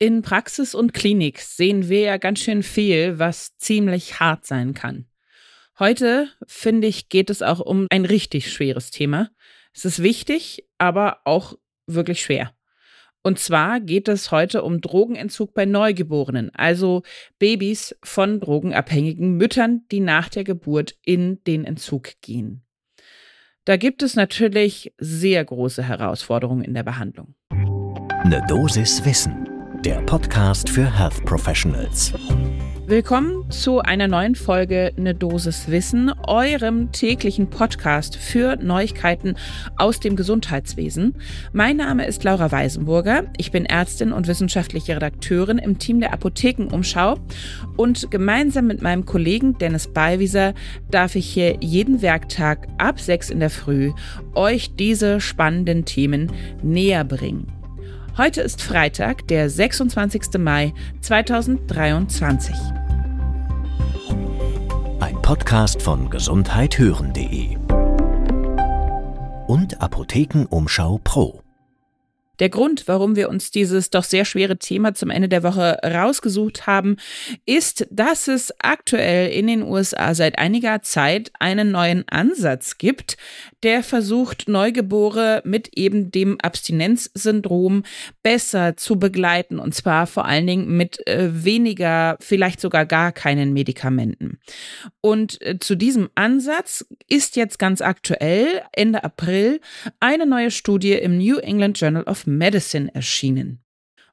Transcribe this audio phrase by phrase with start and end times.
[0.00, 5.06] In Praxis und Klinik sehen wir ja ganz schön viel, was ziemlich hart sein kann.
[5.76, 9.30] Heute, finde ich, geht es auch um ein richtig schweres Thema.
[9.74, 12.52] Es ist wichtig, aber auch wirklich schwer.
[13.24, 17.02] Und zwar geht es heute um Drogenentzug bei Neugeborenen, also
[17.40, 22.64] Babys von drogenabhängigen Müttern, die nach der Geburt in den Entzug gehen.
[23.64, 27.34] Da gibt es natürlich sehr große Herausforderungen in der Behandlung.
[27.50, 32.12] Eine Dosis Wissen, der Podcast für Health Professionals.
[32.86, 39.36] Willkommen zu einer neuen Folge Ne Dosis Wissen, eurem täglichen Podcast für Neuigkeiten
[39.76, 41.14] aus dem Gesundheitswesen.
[41.52, 43.24] Mein Name ist Laura Weisenburger.
[43.36, 47.18] Ich bin Ärztin und wissenschaftliche Redakteurin im Team der Apothekenumschau
[47.76, 50.54] und gemeinsam mit meinem Kollegen Dennis Ballwieser
[50.90, 53.92] darf ich hier jeden Werktag ab 6 in der Früh
[54.34, 57.57] euch diese spannenden Themen näher bringen.
[58.18, 60.40] Heute ist Freitag, der 26.
[60.40, 62.52] Mai 2023.
[64.98, 67.56] Ein Podcast von gesundheithören.de
[69.46, 71.44] und Apothekenumschau Pro.
[72.38, 76.66] Der Grund, warum wir uns dieses doch sehr schwere Thema zum Ende der Woche rausgesucht
[76.66, 76.96] haben,
[77.46, 83.16] ist, dass es aktuell in den USA seit einiger Zeit einen neuen Ansatz gibt,
[83.62, 87.82] der versucht, Neugeborene mit eben dem Abstinenzsyndrom
[88.22, 93.52] besser zu begleiten und zwar vor allen Dingen mit äh, weniger, vielleicht sogar gar keinen
[93.52, 94.38] Medikamenten.
[95.00, 99.60] Und äh, zu diesem Ansatz ist jetzt ganz aktuell Ende April
[99.98, 103.60] eine neue Studie im New England Journal of Medicine erschienen.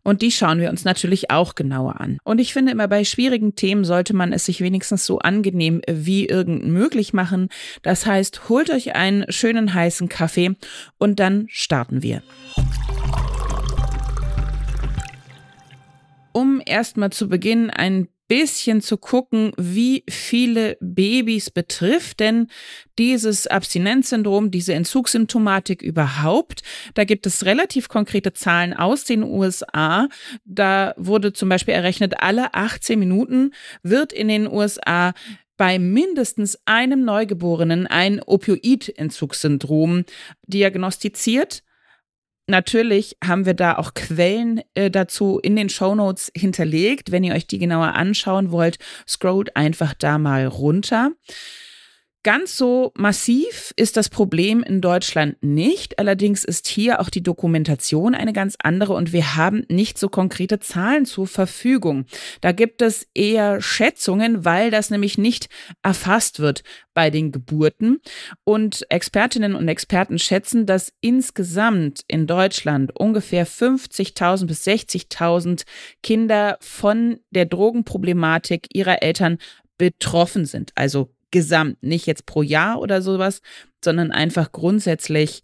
[0.08, 2.20] Und die schauen wir uns natürlich auch genauer an.
[2.24, 6.28] Und ich finde immer bei schwierigen Themen sollte man es sich wenigstens so angenehm wie
[6.28, 7.50] irgend möglich machen.
[7.82, 10.56] Das heißt, holt euch einen schönen heißen Kaffee
[11.00, 12.22] und dann starten wir.
[16.34, 22.48] Um erstmal zu Beginn ein bisschen zu gucken, wie viele Babys betrifft denn
[22.98, 26.63] dieses Abstinenzsyndrom, diese Entzugssymptomatik überhaupt.
[26.94, 30.08] Da gibt es relativ konkrete Zahlen aus den USA.
[30.46, 33.52] Da wurde zum Beispiel errechnet, alle 18 Minuten
[33.84, 35.13] wird in den USA
[35.57, 40.06] bei mindestens einem Neugeborenen ein Opioidentzugssyndrom
[40.47, 41.63] diagnostiziert.
[42.47, 47.11] Natürlich haben wir da auch Quellen äh, dazu in den Show Notes hinterlegt.
[47.11, 51.11] Wenn ihr euch die genauer anschauen wollt, scrollt einfach da mal runter.
[52.25, 56.00] Ganz so massiv ist das Problem in Deutschland nicht.
[56.00, 60.58] Allerdings ist hier auch die Dokumentation eine ganz andere und wir haben nicht so konkrete
[60.58, 62.06] Zahlen zur Verfügung.
[62.41, 65.50] Da gibt es eher Schätzungen, weil das nämlich nicht
[65.84, 66.63] erfasst wird
[66.96, 68.02] bei den Geburten.
[68.44, 75.63] Und Expertinnen und Experten schätzen, dass insgesamt in Deutschland ungefähr 50.000 bis 60.000
[76.02, 79.38] Kinder von der Drogenproblematik ihrer Eltern
[79.78, 80.72] betroffen sind.
[80.75, 83.41] Also gesamt, nicht jetzt pro Jahr oder sowas,
[83.84, 85.44] sondern einfach grundsätzlich,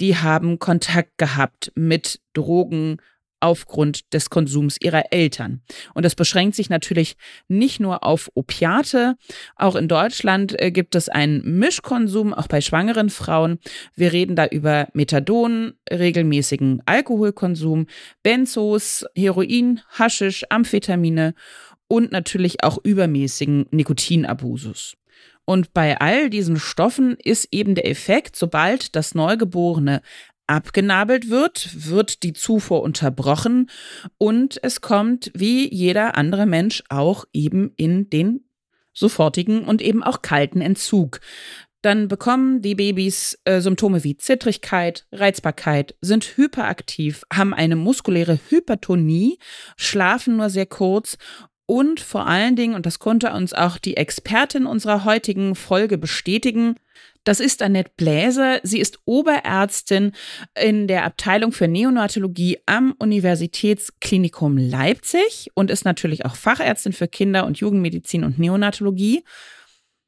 [0.00, 2.98] die haben Kontakt gehabt mit Drogen
[3.38, 5.62] aufgrund des Konsums ihrer Eltern.
[5.94, 7.16] Und das beschränkt sich natürlich
[7.46, 9.14] nicht nur auf Opiate.
[9.54, 13.60] Auch in Deutschland äh, gibt es einen Mischkonsum, auch bei schwangeren Frauen.
[13.94, 17.86] Wir reden da über Methadon, regelmäßigen Alkoholkonsum,
[18.24, 21.34] Benzos, Heroin, Haschisch, Amphetamine
[21.94, 24.96] und natürlich auch übermäßigen Nikotinabusus.
[25.44, 30.02] Und bei all diesen Stoffen ist eben der Effekt, sobald das Neugeborene
[30.48, 33.70] abgenabelt wird, wird die Zufuhr unterbrochen
[34.18, 38.40] und es kommt wie jeder andere Mensch auch eben in den
[38.92, 41.20] sofortigen und eben auch kalten Entzug.
[41.80, 49.38] Dann bekommen die Babys äh, Symptome wie Zittrigkeit, Reizbarkeit, sind hyperaktiv, haben eine muskuläre Hypertonie,
[49.76, 51.18] schlafen nur sehr kurz
[51.66, 56.76] und vor allen Dingen, und das konnte uns auch die Expertin unserer heutigen Folge bestätigen,
[57.24, 58.60] das ist Annette Bläser.
[58.62, 60.12] Sie ist Oberärztin
[60.60, 67.46] in der Abteilung für Neonatologie am Universitätsklinikum Leipzig und ist natürlich auch Fachärztin für Kinder-
[67.46, 69.24] und Jugendmedizin und Neonatologie.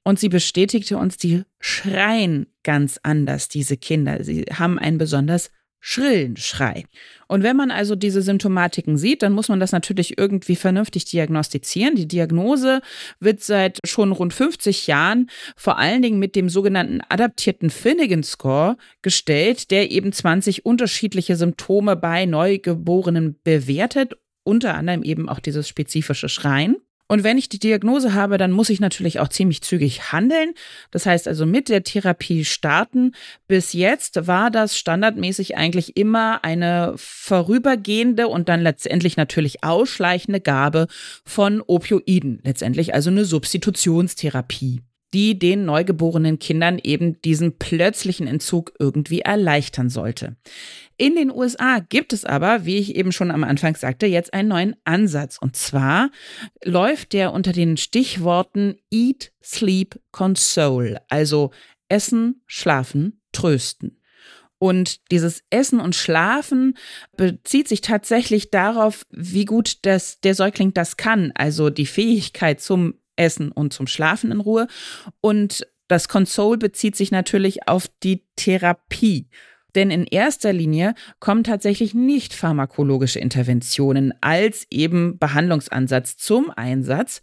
[0.04, 4.22] Und sie bestätigte uns, die schreien ganz anders, diese Kinder.
[4.22, 5.50] Sie haben einen besonders
[5.80, 6.84] schrillen Schrei.
[7.28, 11.96] Und wenn man also diese Symptomatiken sieht, dann muss man das natürlich irgendwie vernünftig diagnostizieren.
[11.96, 12.80] Die Diagnose
[13.20, 18.76] wird seit schon rund 50 Jahren vor allen Dingen mit dem sogenannten adaptierten Finnegan Score
[19.02, 24.14] gestellt, der eben 20 unterschiedliche Symptome bei Neugeborenen bewertet,
[24.44, 26.76] unter anderem eben auch dieses spezifische Schreien.
[27.08, 30.52] Und wenn ich die Diagnose habe, dann muss ich natürlich auch ziemlich zügig handeln.
[30.90, 33.12] Das heißt also mit der Therapie starten.
[33.46, 40.88] Bis jetzt war das standardmäßig eigentlich immer eine vorübergehende und dann letztendlich natürlich ausschleichende Gabe
[41.24, 42.40] von Opioiden.
[42.42, 44.82] Letztendlich also eine Substitutionstherapie
[45.14, 50.36] die den neugeborenen Kindern eben diesen plötzlichen Entzug irgendwie erleichtern sollte.
[50.98, 54.48] In den USA gibt es aber, wie ich eben schon am Anfang sagte, jetzt einen
[54.48, 55.38] neuen Ansatz.
[55.38, 56.10] Und zwar
[56.64, 61.50] läuft der unter den Stichworten Eat, Sleep, Console, also
[61.88, 64.00] Essen, Schlafen, Trösten.
[64.58, 66.78] Und dieses Essen und Schlafen
[67.16, 71.30] bezieht sich tatsächlich darauf, wie gut das, der Säugling das kann.
[71.34, 74.66] Also die Fähigkeit zum Essen und zum Schlafen in Ruhe.
[75.20, 79.28] Und das Console bezieht sich natürlich auf die Therapie.
[79.74, 87.20] Denn in erster Linie kommen tatsächlich nicht pharmakologische Interventionen als eben Behandlungsansatz zum Einsatz,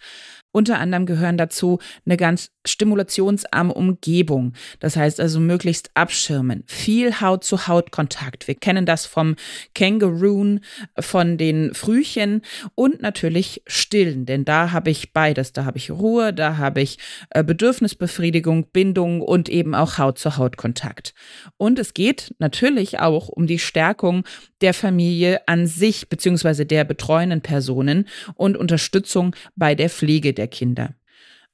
[0.53, 4.53] unter anderem gehören dazu eine ganz stimulationsarme Umgebung.
[4.79, 6.63] Das heißt also möglichst abschirmen.
[6.67, 8.47] Viel Haut-zu-Haut-Kontakt.
[8.47, 9.35] Wir kennen das vom
[9.73, 10.61] Kangaroon,
[10.97, 12.43] von den Frühchen
[12.75, 14.25] und natürlich Stillen.
[14.25, 15.53] Denn da habe ich beides.
[15.53, 16.99] Da habe ich Ruhe, da habe ich
[17.31, 21.15] äh, Bedürfnisbefriedigung, Bindung und eben auch Haut-zu-Haut-Kontakt.
[21.57, 24.23] Und es geht natürlich auch um die Stärkung
[24.61, 30.95] der Familie an sich beziehungsweise der betreuenden Personen und Unterstützung bei der Pflege der Kinder.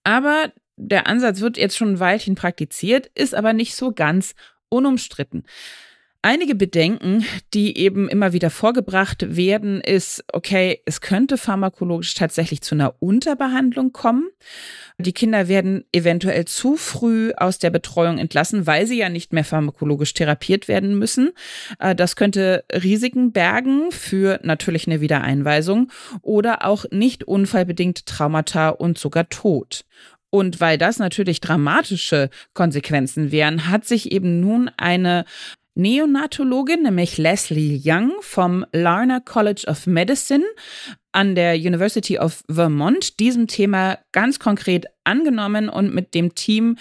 [0.04, 4.34] Aber der Ansatz wird jetzt schon ein Weilchen praktiziert, ist aber nicht so ganz
[4.70, 5.44] unumstritten.
[6.22, 12.76] Einige Bedenken, die eben immer wieder vorgebracht werden, ist, okay, es könnte pharmakologisch tatsächlich zu
[12.76, 14.28] einer Unterbehandlung kommen.
[14.98, 19.46] Die Kinder werden eventuell zu früh aus der Betreuung entlassen, weil sie ja nicht mehr
[19.46, 21.32] pharmakologisch therapiert werden müssen.
[21.80, 25.90] Äh, das könnte Risiken bergen für natürlich eine Wiedereinweisung
[26.22, 29.86] oder auch nicht unfallbedingte Traumata und sogar Tod.
[30.32, 35.26] Und weil das natürlich dramatische Konsequenzen wären, hat sich eben nun eine
[35.76, 40.44] Neonatologin, nämlich Leslie Young vom Larner College of Medicine
[41.12, 46.78] an der University of Vermont diesem Thema ganz konkret angenommen und mit dem Team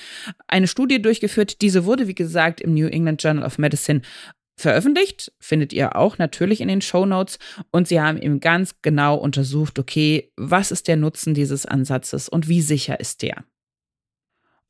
[0.46, 1.60] eine Studie durchgeführt.
[1.62, 4.02] Diese wurde, wie gesagt, im New England Journal of Medicine
[4.58, 7.38] veröffentlicht, findet ihr auch natürlich in den Show Notes.
[7.70, 12.48] Und sie haben eben ganz genau untersucht, okay, was ist der Nutzen dieses Ansatzes und
[12.48, 13.44] wie sicher ist der?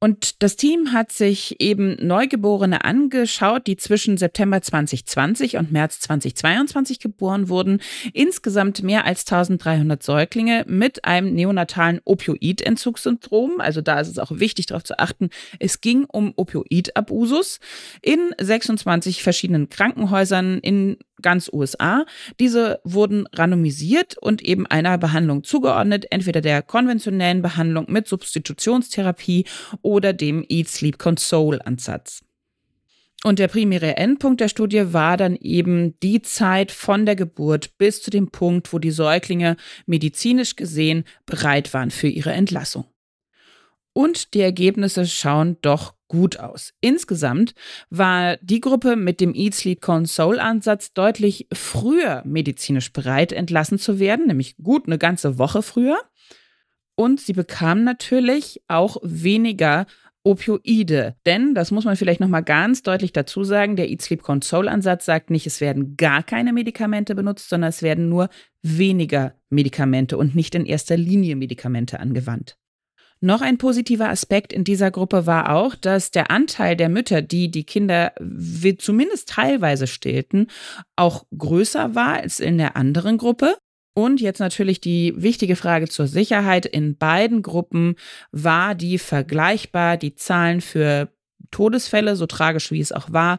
[0.00, 7.00] Und das Team hat sich eben Neugeborene angeschaut, die zwischen September 2020 und März 2022
[7.00, 7.80] geboren wurden.
[8.12, 13.60] Insgesamt mehr als 1300 Säuglinge mit einem neonatalen Opioidentzugssyndrom.
[13.60, 17.58] Also da ist es auch wichtig darauf zu achten, es ging um Opioidabusus
[18.00, 22.04] in 26 verschiedenen Krankenhäusern in ganz USA.
[22.40, 29.44] Diese wurden randomisiert und eben einer Behandlung zugeordnet, entweder der konventionellen Behandlung mit Substitutionstherapie
[29.88, 32.22] oder dem Eat Sleep Console Ansatz.
[33.24, 38.02] Und der primäre Endpunkt der Studie war dann eben die Zeit von der Geburt bis
[38.02, 39.56] zu dem Punkt, wo die Säuglinge
[39.86, 42.84] medizinisch gesehen bereit waren für ihre Entlassung.
[43.94, 46.74] Und die Ergebnisse schauen doch gut aus.
[46.82, 47.54] Insgesamt
[47.88, 53.98] war die Gruppe mit dem Eat Sleep Console Ansatz deutlich früher medizinisch bereit, entlassen zu
[53.98, 55.98] werden, nämlich gut eine ganze Woche früher.
[56.98, 59.86] Und sie bekamen natürlich auch weniger
[60.24, 61.14] Opioide.
[61.26, 65.04] Denn, das muss man vielleicht nochmal ganz deutlich dazu sagen, der Eat Sleep Console Ansatz
[65.04, 68.28] sagt nicht, es werden gar keine Medikamente benutzt, sondern es werden nur
[68.62, 72.58] weniger Medikamente und nicht in erster Linie Medikamente angewandt.
[73.20, 77.48] Noch ein positiver Aspekt in dieser Gruppe war auch, dass der Anteil der Mütter, die
[77.48, 78.12] die Kinder
[78.78, 80.48] zumindest teilweise stillten,
[80.96, 83.56] auch größer war als in der anderen Gruppe.
[83.98, 86.66] Und jetzt natürlich die wichtige Frage zur Sicherheit.
[86.66, 87.96] In beiden Gruppen
[88.30, 91.08] war die vergleichbar, die Zahlen für
[91.50, 93.38] Todesfälle, so tragisch wie es auch war,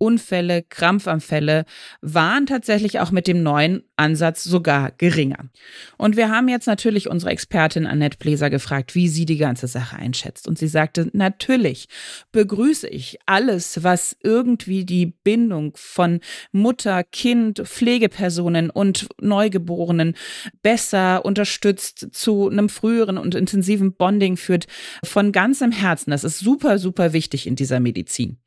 [0.00, 1.66] Unfälle, Krampfanfälle
[2.00, 5.50] waren tatsächlich auch mit dem neuen Ansatz sogar geringer.
[5.98, 9.96] Und wir haben jetzt natürlich unsere Expertin Annette Bläser gefragt, wie sie die ganze Sache
[9.96, 10.48] einschätzt.
[10.48, 11.86] Und sie sagte, natürlich
[12.32, 20.14] begrüße ich alles, was irgendwie die Bindung von Mutter, Kind, Pflegepersonen und Neugeborenen
[20.62, 24.66] besser unterstützt, zu einem früheren und intensiven Bonding führt,
[25.04, 26.10] von ganzem Herzen.
[26.10, 28.38] Das ist super, super wichtig in dieser Medizin.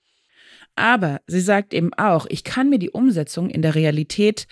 [0.75, 4.47] Aber sie sagt eben auch, ich kann mir die Umsetzung in der Realität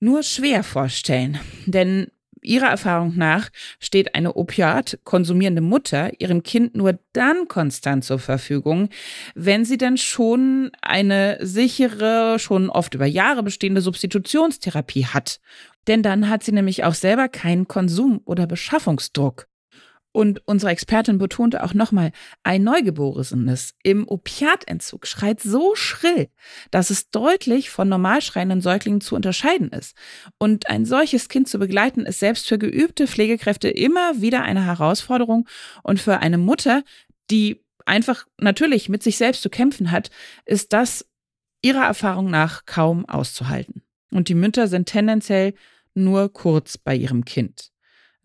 [0.00, 1.38] nur schwer vorstellen.
[1.66, 2.08] Denn
[2.42, 3.48] ihrer Erfahrung nach
[3.80, 8.88] steht eine Opiat konsumierende Mutter ihrem Kind nur dann konstant zur Verfügung,
[9.34, 15.40] wenn sie dann schon eine sichere, schon oft über Jahre bestehende Substitutionstherapie hat
[15.86, 19.48] Denn dann hat sie nämlich auch selber keinen Konsum- oder Beschaffungsdruck.
[20.16, 22.10] Und unsere Expertin betonte auch nochmal,
[22.42, 26.30] ein Neugeborenes im Opiatentzug schreit so schrill,
[26.70, 29.94] dass es deutlich von normal schreienden Säuglingen zu unterscheiden ist.
[30.38, 35.46] Und ein solches Kind zu begleiten, ist selbst für geübte Pflegekräfte immer wieder eine Herausforderung.
[35.82, 36.82] Und für eine Mutter,
[37.30, 40.08] die einfach natürlich mit sich selbst zu kämpfen hat,
[40.46, 41.04] ist das
[41.60, 43.82] ihrer Erfahrung nach kaum auszuhalten.
[44.10, 45.52] Und die Mütter sind tendenziell
[45.92, 47.70] nur kurz bei ihrem Kind.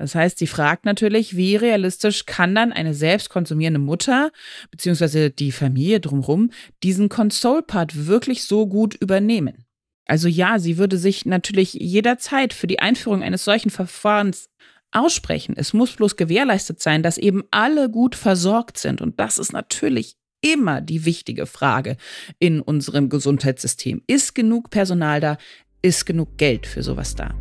[0.02, 4.32] Das heißt, sie fragt natürlich, wie realistisch kann dann eine selbst konsumierende Mutter
[4.72, 6.50] beziehungsweise die Familie drumherum
[6.82, 9.66] diesen Console-Part wirklich so gut übernehmen?
[10.08, 14.50] Also ja, sie würde sich natürlich jederzeit für die Einführung eines solchen Verfahrens
[14.92, 15.54] aussprechen.
[15.56, 19.02] Es muss bloß gewährleistet sein, dass eben alle gut versorgt sind.
[19.02, 21.96] Und das ist natürlich immer die wichtige Frage
[22.40, 24.02] in unserem Gesundheitssystem.
[24.08, 25.38] Ist genug Personal da?
[25.84, 27.36] Ist genug Geld für sowas da?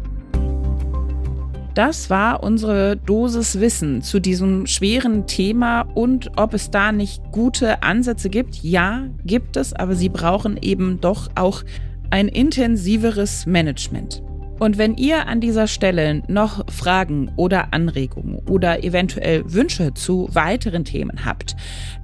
[1.81, 7.83] Das war unsere Dosis Wissen zu diesem schweren Thema und ob es da nicht gute
[7.83, 8.57] Ansätze gibt.
[8.57, 11.63] Ja, gibt es, aber sie brauchen eben doch auch
[12.11, 14.23] ein intensiveres Management.
[14.59, 20.85] Und wenn ihr an dieser Stelle noch Fragen oder Anregungen oder eventuell Wünsche zu weiteren
[20.85, 21.57] Themen habt,